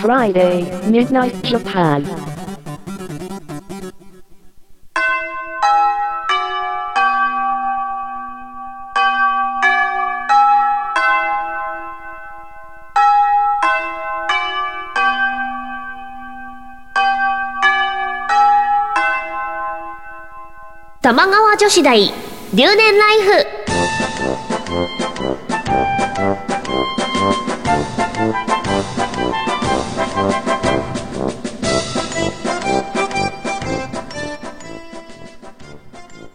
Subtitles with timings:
[0.00, 2.02] Friday, Midnight Japan.
[21.00, 22.12] 玉川女子大
[22.54, 23.53] 留年ライフ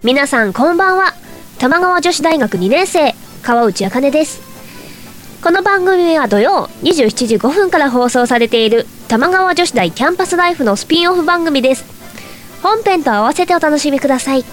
[0.01, 1.13] 皆さんこんばんは。
[1.57, 4.39] 玉川女子大学2年生川内茜です。
[5.43, 11.83] この番組は土曜27時5分から放送されている玉川女子大キャンパスライフのスピンオフ番組です。
[12.63, 14.45] 本編と合わせてお楽しみください。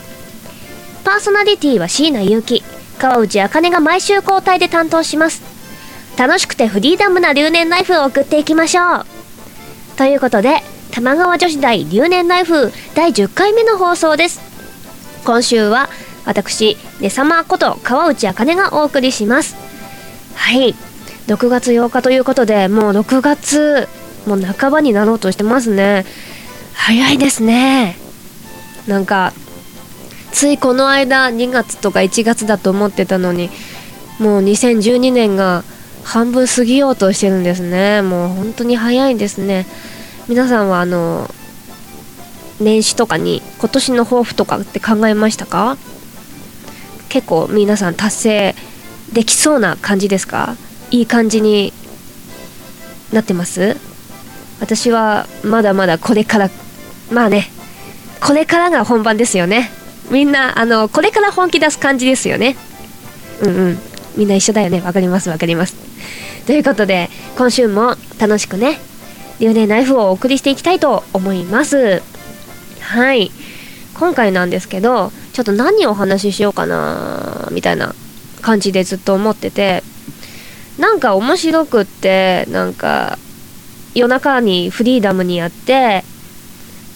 [1.04, 2.64] パーソナリティは椎名祐希
[2.98, 5.42] 川内茜が毎週交代で担当します。
[6.18, 9.06] 楽しくてフリーダムな留年ライフを送っていきましょう。
[9.96, 14.55] ということで玉川女子大留年ライフ第10回目の放送です。
[15.26, 15.88] 今週は
[16.24, 19.56] 私ねさまこと川内茜がお送りします。
[20.34, 20.74] はい。
[21.26, 23.88] 6月8日ということでもう6月
[24.28, 26.06] もう半ばになろうとしてますね。
[26.74, 27.96] 早いですね。
[28.86, 29.32] なんか
[30.30, 33.50] ついこの間2月とか1月だと思ってたのに
[34.20, 35.64] もう2012年が
[36.04, 38.00] 半分過ぎようとしてるんですね。
[38.02, 39.66] もう本当に早いですね。
[40.28, 41.28] 皆さんはあの
[42.60, 45.76] 年始とかに今年の抱負とかって考えましたか？
[47.08, 48.54] 結構皆さん達成
[49.12, 50.56] できそうな感じですか？
[50.90, 51.72] いい感じに
[53.12, 53.76] なってます？
[54.60, 56.50] 私はまだまだこれから
[57.12, 57.48] まあね
[58.20, 59.70] これからが本番ですよね。
[60.10, 62.56] みんなあのこれから本気出す感じですよね。
[63.42, 63.78] うんうん。
[64.16, 64.80] みんな一緒だよね。
[64.80, 65.76] わかりますわかります。
[66.46, 68.78] ということで今週も楽しくね
[69.40, 72.02] 留年ナイフをお送りしていきたいと思います。
[72.86, 73.30] はい。
[73.98, 77.94] 今回なんですけどちょっと何をお話ししようかなみたいな
[78.42, 79.82] 感じでずっと思ってて
[80.78, 83.18] なんか面白くってなんか
[83.94, 86.04] 夜中にフリーダムにやって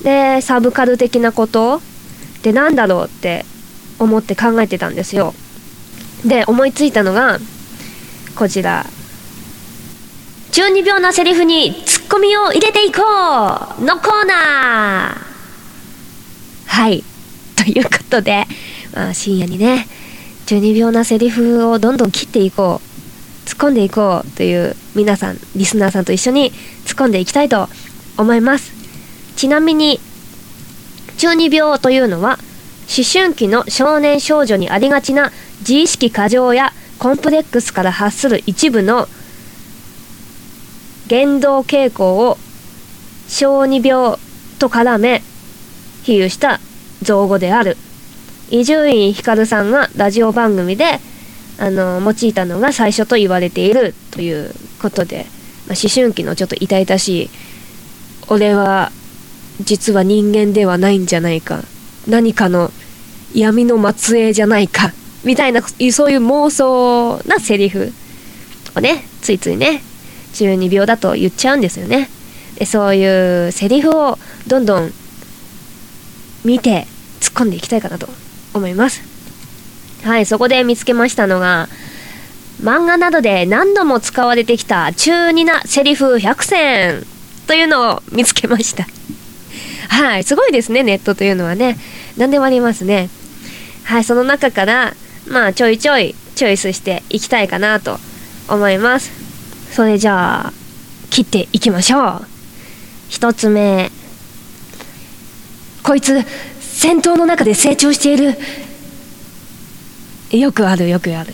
[0.02, 3.46] でサブカル的なことってなんだろうって
[3.98, 5.34] 思って考えてたんですよ。
[6.26, 7.38] で思いついたのが
[8.36, 8.84] こちら。
[10.52, 15.29] 中二病なセリフにツッコミを入れていこうのコーナー
[16.70, 17.02] はい。
[17.56, 18.46] ということで、
[18.94, 19.86] まあ、深夜にね
[20.46, 26.52] 中二病なセリフをどんどん切っていこう突っ込んでいこうという皆さんリスナーさんと一緒に
[26.86, 27.68] 突っ込んでいきたいと
[28.16, 28.72] 思います。
[29.36, 30.00] ちなみに
[31.18, 32.38] 中二病というのは
[32.88, 39.08] 思春期の少年少女にありがちな自意識過剰やコンプレックスから発する一部の
[41.08, 42.38] 言動傾向を
[43.28, 44.16] 小児病
[44.60, 45.22] と絡め
[46.04, 46.60] 比喩した
[47.02, 47.76] 造語である。
[48.50, 50.98] 伊集院光さんがラジオ番組で
[51.58, 54.52] あの用いたのが最初と言われているという
[54.82, 55.26] ことで、
[55.68, 57.30] まあ、思春期のちょっと痛々しい
[58.28, 58.90] 俺は
[59.60, 61.62] 実は人間ではないんじゃないか。
[62.08, 62.70] 何かの
[63.34, 64.92] 闇の末裔じゃないか。
[65.22, 67.92] みたいなそういう妄想なセリフ
[68.74, 69.82] をねついついね
[70.32, 72.08] 中二病だと言っちゃうんですよね。
[72.64, 74.92] そういうセリフをどんどん
[76.44, 76.86] 見て
[77.20, 78.08] 突っ込んでいきたいかなと
[78.54, 79.02] 思います。
[80.04, 81.68] はいそこで見つけましたのが
[82.62, 87.06] 漫画などで何度も使われてきた中二なセリフ100選
[87.46, 88.86] というのを見つけました。
[89.88, 91.76] はいすごいですねネットというのはね。
[92.16, 93.08] 何でもありますね。
[93.84, 94.94] はいその中から
[95.26, 97.98] まあちょいちょいチョイスしていきたいかなと
[98.48, 99.10] 思います。
[99.72, 100.52] それじゃあ
[101.10, 102.26] 切っていきましょう。
[103.08, 103.90] 一つ目。
[105.82, 106.22] こいつ
[106.60, 108.36] 戦闘の中で成長している。
[110.38, 111.32] よくあるよくある。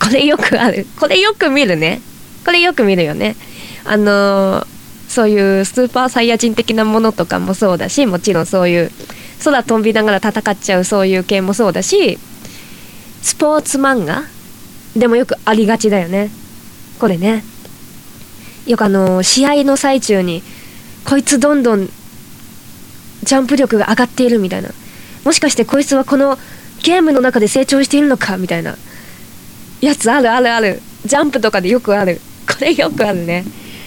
[0.00, 0.86] これよくある。
[0.98, 2.00] これよく見るね。
[2.44, 3.36] これよく見るよね。
[3.84, 4.66] あのー、
[5.08, 8.90] そういうスーパーサイヤ人的なものとかもそうだしもちろんそういう
[9.44, 12.18] 空飛びながら戦っちゃうそういう系もそうだし
[13.20, 14.22] スポーツ漫画
[14.96, 16.30] でもよくありがちだよね。
[16.98, 17.44] これね。
[18.66, 20.42] よくあの試合の最中に
[21.04, 21.88] こいつどんどん
[23.22, 24.70] ジャンプ力が上がっているみたいな。
[25.24, 26.38] もしかしてこいつはこの
[26.82, 28.76] ゲームの中で成長しているのかみたいな。
[29.80, 30.80] やつあるあるある。
[31.04, 32.20] ジャンプとかでよくある。
[32.46, 33.44] これよくあるね。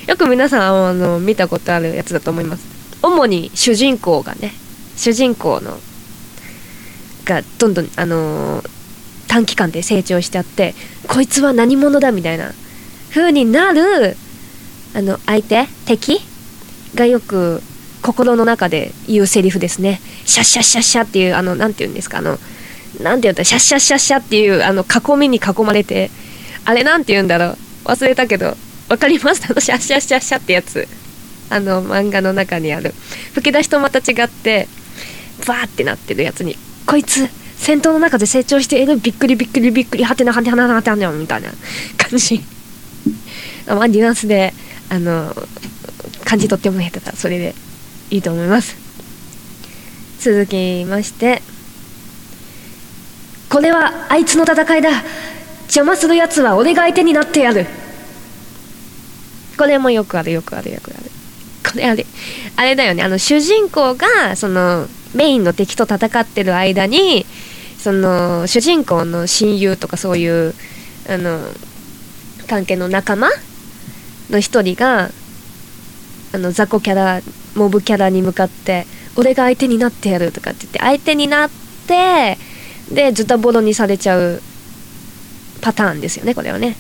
[0.08, 2.66] よく皆さんあの見たことあるやつだと思います。
[3.02, 4.54] 主に主人公がね。
[4.96, 5.78] 主人公の
[7.26, 8.70] がどんどんあのー、
[9.28, 10.74] 短期間で成長しちゃって
[11.08, 12.52] こいつは何者だみたいな。
[13.16, 14.18] 風になる
[14.94, 16.20] あの相手敵
[16.96, 17.62] がよく
[18.06, 20.00] 心の中で言うセリフですね。
[20.26, 22.38] シャッシャッシャッシャっていうあのなんて言うんですかあの
[23.02, 26.12] なんて言うんだシャッシャッシャッシャっていうあの囲みに囲まれて
[26.66, 27.58] あれなんて言うんだろう？
[27.86, 28.56] 忘れたけど
[28.90, 30.88] わかりますあのシャッシャッシャッシャってやつ。
[31.50, 32.94] あの漫画の中にある。
[33.34, 34.68] 吹き出しとまた違って
[35.48, 36.56] バーってなってるやつに
[36.86, 37.28] こいつ
[37.58, 38.98] 戦闘の中で成長している？
[38.98, 41.50] びっくりびっくりびっくりはてなはてなはてなはてなみたいな
[41.98, 42.44] 感じ。
[43.68, 44.54] まあニュアンスで
[44.90, 45.36] あの
[46.24, 47.00] 感じ取ってもらえた。
[47.12, 47.56] らそれで。
[48.10, 48.76] いいと思います。
[50.20, 51.42] 続きまして
[53.50, 54.90] これはあいつの戦いだ。
[55.66, 57.66] 邪魔するやつは俺が相手になってやる。
[59.58, 61.04] これもよくあるよくあるよくある。
[61.72, 62.06] これあれ
[62.56, 63.04] あれだよね。
[63.04, 67.26] あの主人公がそのメインの敵と戦ってる間に
[67.78, 70.54] その主人公の親友とかそういう
[71.08, 71.40] あの
[72.48, 73.30] 関係の仲間
[74.30, 75.10] の一人が
[76.34, 77.22] あの雑魚キャラ
[77.56, 78.86] モブキャラに向かって
[79.16, 81.50] 俺が相手になってやるとかって言って相手になっ
[81.88, 82.38] て
[82.92, 84.42] でズタボロにされちゃう
[85.62, 86.76] パターンですよねこれはね。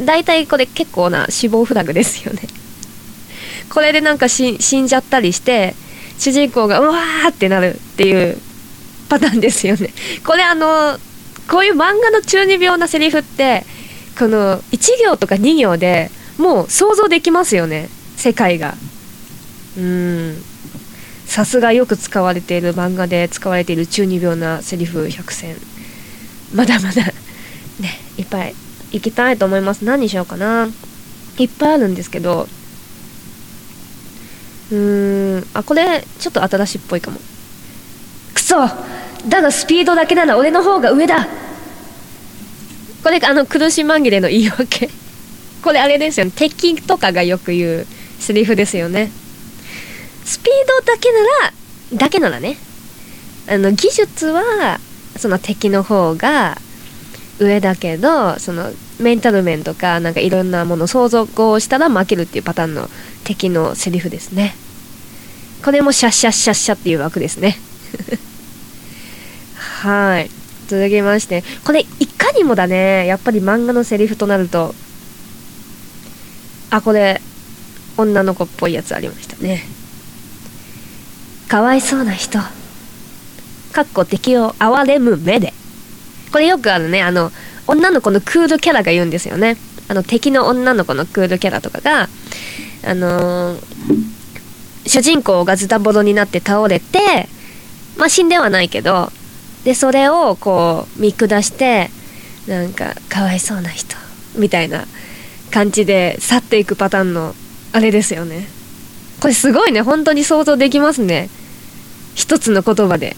[0.00, 2.42] 大体これ結構な死亡フラグですよね。
[3.70, 5.74] これでなんか死んじゃったりして
[6.18, 8.38] 主人公がうわーってなるっていう
[9.08, 9.90] パターンですよね。
[10.24, 10.98] これあの
[11.48, 13.64] こういう漫画の中二病なセリフって
[14.18, 18.74] この1行とか2行でもう想像できますよね世界が。
[19.78, 20.36] うん。
[21.26, 25.56] さすがよく使われている漫画で使われている中二病なセリフ100選
[26.54, 27.12] まだまだね
[28.16, 28.54] いっぱい
[28.90, 29.84] 行きたいと思います。
[29.84, 30.68] 何にしようかな。
[31.38, 32.48] いっぱいあるんですけど。
[34.70, 35.46] うーん。
[35.54, 37.20] あこれちょっと新しいっぽいかも。
[38.34, 38.56] くそ。
[39.28, 41.28] だがスピードだけなら俺の方が上だ。
[43.04, 44.88] これあの苦し紛れの言い訳。
[45.62, 46.32] これあれですよね。
[46.34, 47.86] 敵とかがよく言う
[48.18, 49.10] セリフですよね。
[50.28, 51.52] スピードだけなら
[51.94, 52.58] だけならね。
[53.48, 54.78] あの技術は
[55.16, 56.58] その敵の方が
[57.38, 58.70] 上だけどその
[59.00, 62.90] メンタル面とかなんかいろんなもの想像をしたら負けるっていうパターンの
[63.24, 64.54] 敵のセリフですね。
[65.64, 67.56] これもシャッシャッシャッシャっていう枠ですね。
[69.80, 70.30] はい。
[70.68, 73.06] 続きましてこれいかにもだね。
[73.06, 74.74] やっぱり漫画のセリフとなると
[76.68, 77.22] あこれ
[77.96, 79.77] 女の子っぽいやつありましたね。
[81.48, 82.38] かわいそうな人。
[83.72, 85.54] かっこ敵を憐れむ目で。
[86.30, 87.32] これよくあるねあの
[87.66, 89.56] 女の子のクールキャラが言うんですよね。
[89.88, 92.08] あの敵の女の子のクールキャラとかが
[92.84, 97.28] あのー、主人公がズタボロになって倒れて
[97.96, 99.10] まあ死んではないけど
[99.64, 101.90] でそれをこう見下して
[102.46, 103.96] なんかかわいそうな人
[104.36, 104.84] みたいな
[105.50, 107.34] 感じで去っていくパターンの
[107.72, 108.46] あれですよね。
[109.20, 109.82] これすごいね。
[109.82, 111.28] 本当に想像できますね。
[112.18, 113.16] 一つの言葉で。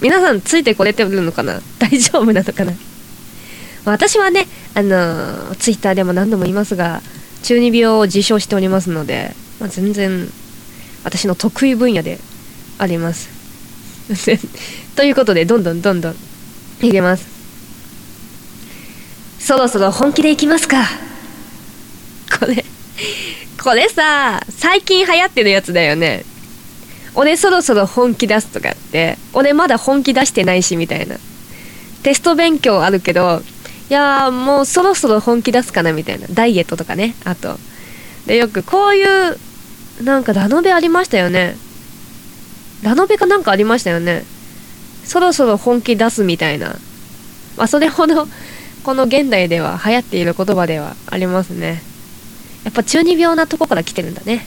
[0.00, 1.60] 皆さんついてこれてるのかな？
[1.78, 2.72] 大丈夫なのかな？
[3.84, 7.02] 私はねあのツイッターでも何度も言いますが
[7.42, 10.26] 中二病を自称しておりますので、まあ、全然
[11.04, 12.18] 私の得意分野で
[12.78, 13.28] あります。
[14.96, 16.16] ということでどんどんどんどん
[16.80, 17.26] いけます。
[19.38, 20.88] そろそろ本気でいきますか。
[22.38, 22.64] これ
[23.62, 26.24] これさ最近流行ってるやつだよね。
[27.14, 31.16] 俺そろそろ本気出すとかって俺まだ本気出してないしみたいな。
[32.02, 33.42] テスト勉強あるけど
[33.90, 36.26] いやもうそろそろ本気出すかなみたいな。
[36.30, 37.58] ダイエットとかねあと。
[38.26, 39.36] でよくこういう
[40.02, 41.56] なんかラノベありましたよね。
[42.82, 44.24] ラノベかなんかありましたよね。
[45.04, 46.76] そろそろ本気出すみたいな。
[47.56, 48.26] まあそれほど
[48.84, 51.82] この現代では流行っている言葉ではありますね。
[52.64, 54.46] やっぱ中二病なとこから来てるんだね。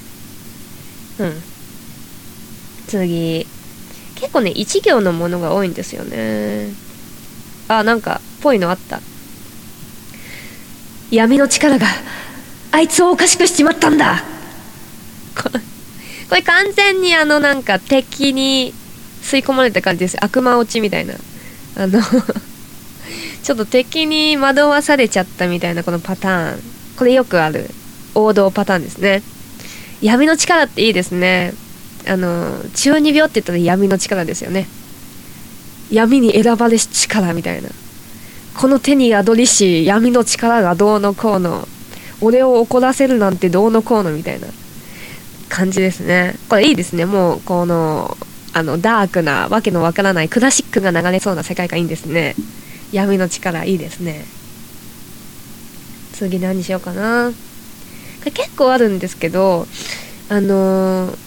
[1.20, 1.53] うん。
[2.88, 3.48] 次。
[4.16, 6.70] 結構ね一行のものが多いんですよね。
[7.68, 9.02] あなんかぽいのあった。
[11.12, 11.88] 闇の力が
[12.72, 14.24] あいつをおかしくしちまったんだ。
[16.30, 18.74] これ完全にあのなんか敵に
[19.22, 20.18] 吸い込まれた感じです。
[20.24, 21.14] 悪魔落ちみたいな。
[21.76, 22.02] あの
[23.44, 26.64] ちょっと敵に惑わされちゃったみたいなこのパターン。
[26.98, 27.70] これよくある
[28.16, 29.22] 王道パターンですね。
[30.02, 31.54] 闇の力っていいですね。
[32.08, 34.68] あの中二病って言ったら闇の力ですよね。
[35.92, 37.70] 闇に選ばれし力みたいな。
[38.58, 41.68] この手に宿りし闇の力がどうのこうの
[42.22, 44.48] 俺を怒らせるなんてどうのこうのみたいな。
[45.50, 46.36] 感じですね。
[46.50, 47.06] これいいですね。
[47.06, 48.18] もうこの
[48.54, 52.36] あのダークなわけのわからないクラシックが流れそうな世界がいいんですね。
[52.92, 54.26] 闇の力いいですね。
[56.14, 57.32] 次何しようかな。
[58.20, 59.68] これ結構あるんですけど
[60.30, 61.18] あのー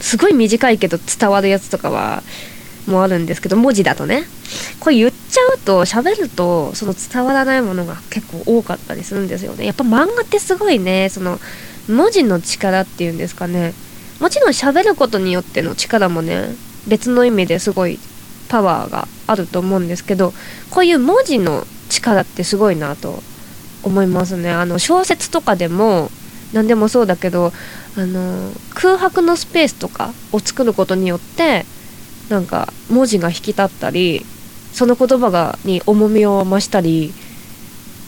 [0.00, 2.22] すごい短いけど伝わるやつとかは
[2.86, 4.24] もあるんですけど文字だとね。
[4.80, 9.66] これ言っちゃうと喋るとその伝わらないものが結構多かったりするんですよね。
[9.66, 11.38] やっぱ漫画ってすごいねその
[11.88, 13.74] 文字の力っていうんですかね。
[14.20, 16.54] もちろん喋ることによっての力もね
[16.86, 17.98] 別の意味ですごい
[18.48, 20.34] パワーがあると思うんですけど
[20.70, 23.22] こういう文字の力ってすごいなと
[23.82, 24.50] 思いますね。
[24.50, 26.10] あの小説とかでも
[26.52, 27.52] 何でもそうだけど
[27.96, 31.64] あの空白のスペースとかを作ることによって
[32.28, 34.24] なんか文字が引き立ったり
[34.72, 37.12] その言葉がに重みを増したり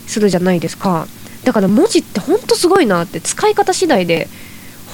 [0.07, 1.07] するじゃないですか。
[1.45, 4.29] だから文字ってほんとすごいなって使い方次第で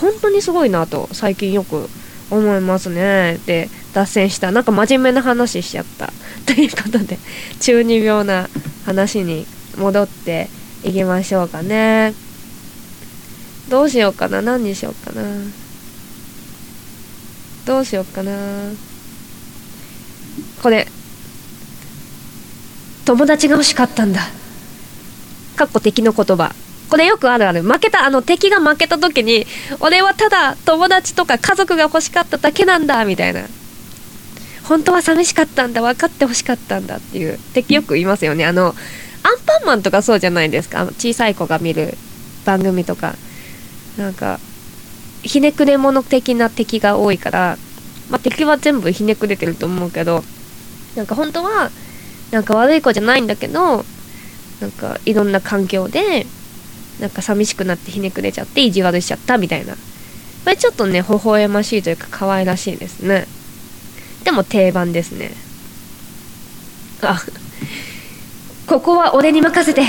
[0.00, 1.90] 本当にすごいなと最近よく
[2.30, 3.38] 思いますね。
[3.46, 4.50] で脱線した。
[4.50, 6.12] なんか真面目な話しちゃった。
[6.46, 7.18] ということで
[7.60, 8.48] 中二病な
[8.86, 10.48] 話に戻って
[10.84, 12.14] いきましょうかね。
[13.68, 14.40] どうしようかな？
[14.40, 15.22] 何にしようかな？
[17.66, 18.32] どうしようかな？
[20.62, 20.86] これ。
[23.04, 24.20] 友達が欲しかったんだ。
[25.56, 26.54] かっこ敵の言葉。
[26.88, 27.62] これよくあるある。
[27.62, 29.46] 負けたあの敵が負けた時に
[29.80, 33.42] 俺はただ友達とか家族が欲しかっただけなんだみたいな。
[34.64, 37.38] 本当は寂しかったんだ分かって欲しかったんだっていう。
[37.52, 38.46] 敵よく言いますよね。
[38.46, 38.74] あのアン
[39.44, 40.86] パンマンとかそうじゃないですか？
[40.86, 41.94] 小さい子が見る
[42.46, 43.14] 番組とか。
[43.98, 44.38] なんか
[45.22, 47.58] ひねくれ者的な敵が多いから、
[48.08, 50.22] まあ、敵は全部ひねくれてると思うけど
[50.96, 51.70] なんか本当は
[52.30, 53.84] なんか悪い子じゃないんだけど
[54.60, 56.24] なんかいろんな環境で
[57.00, 59.74] なんか寂しくなってひねくれちゃって意地悪しちゃったみたいな。
[59.74, 63.26] これちょっとね微笑ましいというか可愛らしいですね。
[64.24, 65.30] でも定番ですね。
[67.02, 67.20] あ
[68.66, 69.82] ここは俺に任せて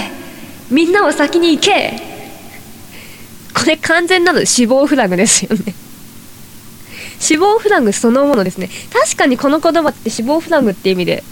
[0.70, 2.09] みんなを先に行け。
[3.70, 5.74] れ完全なる死亡フラグですよね。
[7.20, 8.70] 死亡フラグそのものですね。
[8.92, 11.24] 確かにこの言葉って死亡フラグって意味で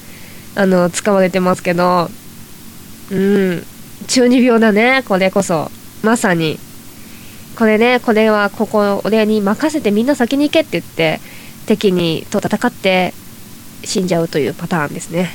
[0.56, 2.10] あの使われてますけど
[3.12, 3.65] うん。
[4.08, 5.03] 中二病だね。
[5.08, 5.72] これこそ。
[6.03, 6.60] まさに。
[7.58, 11.20] これねこれはここ俺に任せてみんな先に行けって言って
[11.65, 13.15] 敵にと戦って
[13.84, 15.32] 死んじゃうというパターンですね。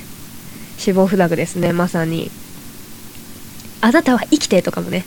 [0.79, 1.73] 死亡フラグですね。
[1.73, 2.31] まさに。
[3.81, 5.05] あなたは生きてとかもね。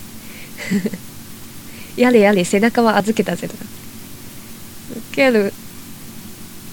[1.97, 3.63] やれやれ背中は預けたぜとか。
[3.63, 5.53] ウケる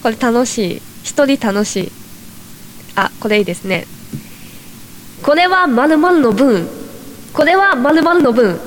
[0.03, 0.83] これ楽しい。
[1.05, 1.93] 一人楽しい。
[2.97, 3.87] あこれいいですね。
[5.23, 6.69] これは〇〇の分。
[7.33, 8.59] これは〇〇の分。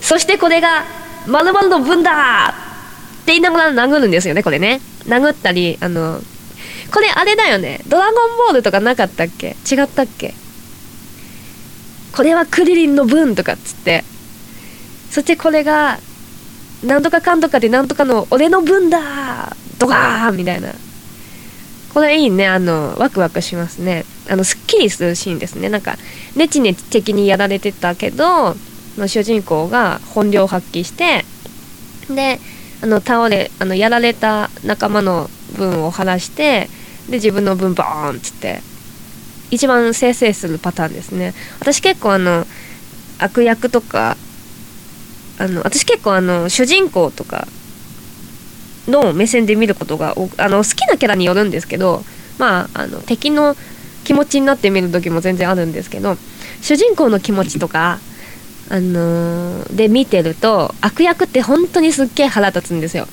[0.00, 0.84] そしてこれが
[1.26, 2.54] 〇〇の分だ。
[3.22, 4.80] って言いながら殴るんですよねこれね。
[5.06, 6.20] 殴ったりあの
[6.92, 7.80] これあれだよね。
[7.88, 9.56] ドラゴンボールとかなかったっけ？
[9.68, 10.34] 違ったっけ？
[12.14, 14.04] これはクリリンの分とかっつって。
[15.16, 15.98] そしてこれが
[16.84, 20.74] なんとかかんとかでなんとかの俺の分だドカーみたいな。
[21.94, 22.46] これいいね。
[22.46, 24.04] あのワクワクしますね。
[24.28, 25.70] あのすっきりするシーンですね。
[25.70, 25.96] なんか
[26.34, 28.56] ネチネチ的にやられてたけど
[29.06, 31.24] 主人公が本領発揮して
[32.14, 32.38] で
[32.82, 36.68] あの倒れあのやられた仲間の分を晴らして
[37.08, 38.60] で自分の分ボーンっつって
[39.50, 41.32] 一番生成するパターンですね。
[41.58, 42.46] 私結構あの
[43.18, 44.18] 悪役とか
[45.38, 47.46] あの私結構あの主人公とか
[48.88, 52.02] の目線で見ることがあの好きなキャラによるんですけど
[52.38, 53.56] まああの敵の
[54.04, 56.16] 気持ちになって見る時も全然あるんですけど
[56.62, 57.98] 主人公の気持ちとか
[58.68, 63.06] あのーで見てると悪役って本当にすっげえ腹立つんですよ。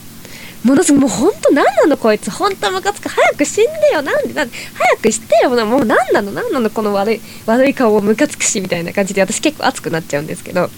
[0.64, 2.32] ものすごいもう本当何なのこいつ。
[2.32, 3.10] 本当ムカつく。
[3.10, 4.02] 早く死んでよ。
[4.02, 5.50] なんでなんで早くしてよ。
[5.50, 10.70] もう何なの何なのこの悪い悪い顔をムカつくしみたいな感じで私結構熱くなっちゃうんですけど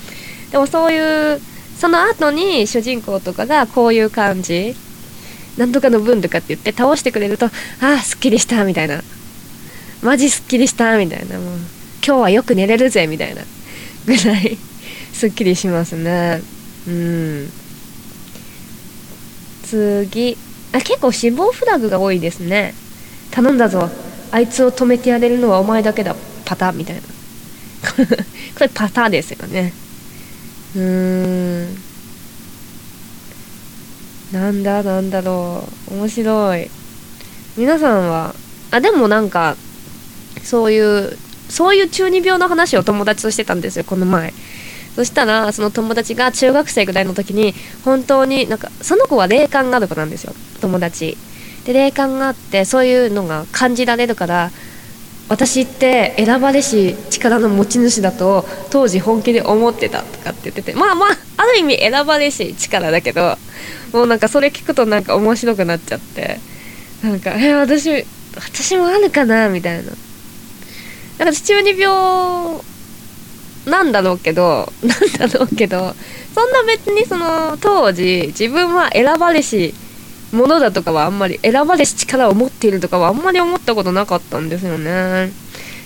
[0.56, 1.42] でもそういう
[1.78, 4.74] その後に主人公とかがこういう感じ
[5.58, 7.50] なんとかの分とかって言って倒してくれるとあ
[7.82, 9.02] あすっきりしたみたいな。
[10.02, 11.40] マジすっきりしたみたいな。
[11.40, 11.58] もう
[12.06, 13.42] 今日はよく寝れるぜみたいな。
[14.06, 14.58] ぐらい
[15.12, 16.42] すっきりしますね。
[16.88, 17.52] うん。
[19.66, 20.38] 次。
[20.72, 22.74] あ結構死亡フラグが多いですね。
[23.32, 23.90] 頼んだぞ。
[24.32, 26.16] あいつを止めてやれるのはお前だけだ。
[26.46, 27.02] パターンみたいな。
[27.92, 29.74] これパターンですよね。
[30.76, 31.76] うーん。
[34.34, 35.94] なんだなんだろう。
[35.96, 36.70] 面白い。
[37.58, 38.36] 皆さんは？
[38.72, 39.56] あでもなんか
[40.44, 41.18] そういう
[41.48, 44.34] そういう中二病の話を友達としてたんですよこの前。
[44.96, 47.54] そしたらその友達が中学生ぐらいの時に
[47.84, 51.18] 本当になんかその子は霊感がある子なんですよ友達。
[51.66, 54.52] で霊感があってそういうのが感じられるから
[55.28, 63.38] 私って選ばれし力の持ち主だと当時本気で思ってたとかって言っててまあまあある意味選ばれし力だけど
[63.92, 66.40] もうなんかそれ聞くとなんか面白くなっちゃって。
[67.06, 68.04] なんかえ私
[68.36, 69.92] 私もあるかなみたいな。
[71.20, 72.62] なんか中二病
[73.68, 74.96] なんだろうけど な
[75.28, 75.96] んだろうけど
[76.34, 79.74] そんな別にその当時自分は選ばれし
[80.36, 85.32] ものだとかはあんまり選ばれし力を持っているとかはあんまり思ったことなかったんですよね。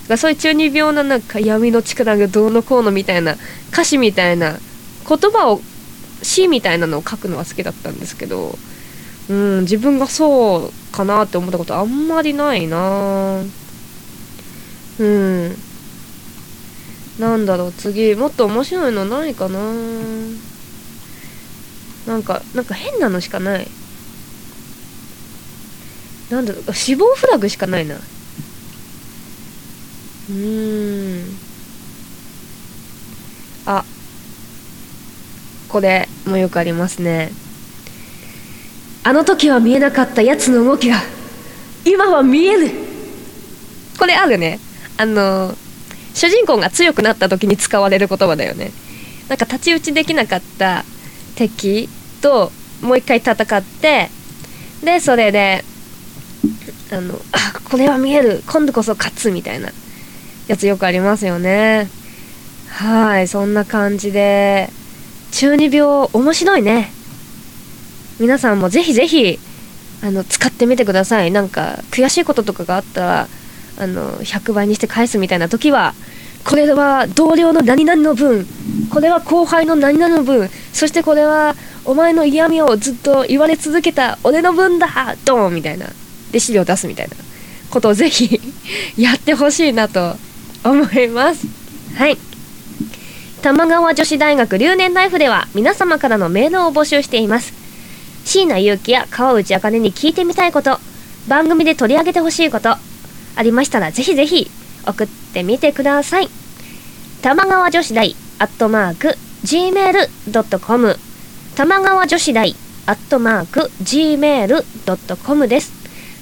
[0.08, 3.36] だそういう中二病ななんか闇の力がどうのこうのみたいな
[3.72, 4.58] 歌詞みたいな
[5.08, 5.62] 言葉を
[6.24, 8.58] 詩みたいなのを書くのは好きだったんですけど
[9.29, 13.44] うん自分がそうかなって思ったことあんまりないな。
[15.00, 15.56] うん。
[17.20, 18.15] なんだろう次。
[18.15, 19.60] もっと面白いのないかな。
[22.08, 23.68] なんかなんか変なのしかない。
[26.29, 27.95] なんだろう死亡フラグしかないな。
[27.95, 31.38] うーん。
[33.65, 33.83] あ。
[35.69, 37.31] これもよくありますね。
[39.03, 40.98] あの時は見えなかったやつの動きが
[41.86, 42.69] 今は見える
[43.98, 44.59] これあるね。
[44.98, 45.55] あの
[46.13, 48.71] 主人公が強くなった時に使われる言葉だよね。
[49.29, 50.83] なんか太刀打ちできなかった
[51.36, 51.88] 敵
[52.21, 54.09] ともう一回戦って
[54.83, 55.63] でそれで
[56.91, 58.43] あのあこれは見える。
[58.48, 59.69] 今度こそ勝つみたいな
[60.48, 61.88] やつよくありますよね。
[62.69, 64.69] はいそんな感じで。
[65.31, 66.91] 中二病面白いね。
[68.19, 69.39] 皆さんもぜひぜひ
[70.03, 71.31] あの使ってみてください。
[71.31, 73.27] なんか悔しいこととかがあったら
[73.77, 75.93] あの100倍にして返すみたいな時は
[76.43, 78.48] これは同僚の何々の分。
[78.91, 80.50] これは後輩の何々の分。
[80.74, 81.55] そしてこれは
[81.86, 85.15] お前の嫌味をずっと言われ続けた俺の分だ。
[85.25, 85.86] ドンみたいな。
[86.31, 87.15] で資料出すみたいな
[87.69, 88.39] ことをぜひ
[88.98, 90.15] やってほしいなと
[90.63, 91.48] 思います。
[91.95, 92.17] はい。
[93.41, 97.53] 玉川女子大学留年ライフでは皆様からのメールを募集しています。
[98.25, 100.79] 椎名祐希や川内茜に聞いてみたいこと
[101.27, 102.75] 番組で取り上げてほしいこと
[103.35, 104.51] ありましたらぜひぜひ
[104.85, 106.29] 送ってみてください。
[107.22, 110.98] 玉川女子大アットマーク gmail.com
[111.55, 115.78] 玉川女子大アットマーク gmail.com です。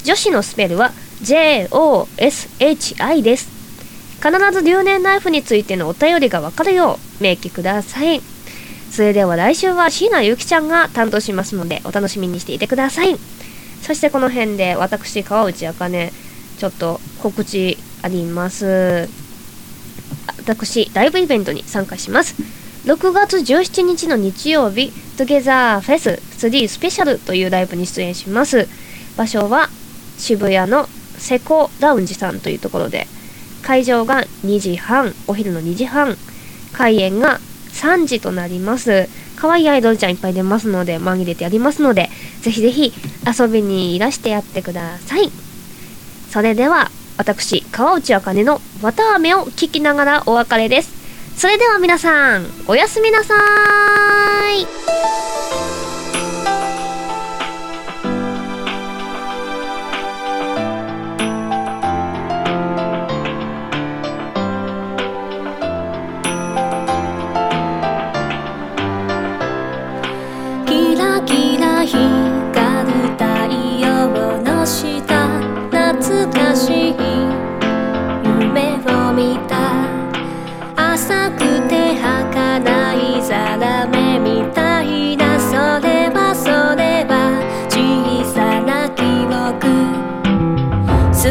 [0.08, 3.50] 女子のスペルは JOSHI です。
[4.24, 8.22] 必ず留年ナイフについてのお便りがわかるよう明記ください。
[8.90, 13.18] それでは来週は椎名ゆきちゃんが担当しますのでお楽しみにしていてください。
[13.82, 16.14] そしてこの辺で私川内茜
[16.58, 19.10] ちょっと告知あります。
[20.38, 22.36] 私ライブイベントに参加します。
[22.86, 28.70] 6月17日の日曜日トゥゲザーフェス3スペシャルというライブに出演します。
[29.18, 29.70] 場所は
[30.18, 33.08] 渋谷のセコラウンジさんというところで
[33.64, 36.16] 会場が2時半お昼の2時半
[36.74, 37.40] 開演が
[37.74, 39.10] 3時となります。
[39.36, 42.10] 可愛いアイドルちゃんいっぱい出ますので紛れてやりますので
[42.42, 42.92] ぜひぜひ
[43.40, 45.30] 遊びにいらしてやってください。
[46.32, 50.90] それでは私川内茜の「綿あめ」を聞きながらお別れです。
[51.38, 54.87] それでは皆さんおやすみなさーい。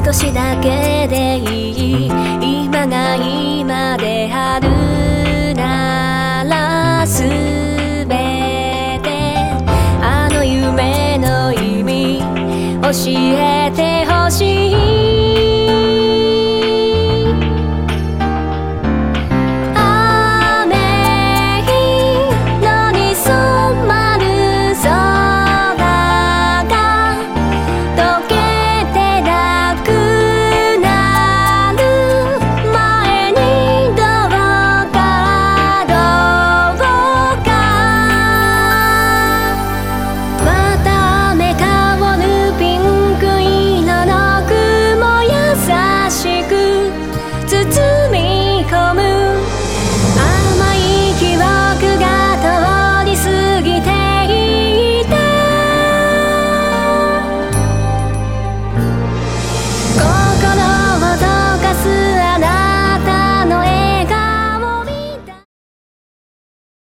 [0.05, 0.96] 少しだけ